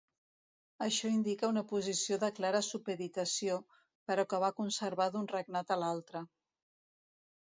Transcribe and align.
Això 0.85 1.09
indica 1.15 1.49
una 1.53 1.63
posició 1.71 2.17
de 2.23 2.29
clara 2.39 2.63
supeditació, 2.69 3.59
però 4.13 4.27
que 4.33 4.41
va 4.45 4.53
conservar 4.61 5.11
d'un 5.17 5.33
regnat 5.37 5.75
a 5.77 5.83
l'altra. 5.85 6.23